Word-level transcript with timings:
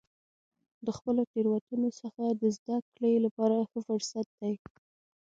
د 0.85 0.87
خپلو 0.97 1.21
تیروتنو 1.33 1.89
څخه 2.01 2.23
د 2.41 2.43
زده 2.57 2.77
کړې 2.95 3.13
لپاره 3.25 3.55
ښه 3.69 3.79
فرصت 3.87 4.27
دی. 4.39 4.53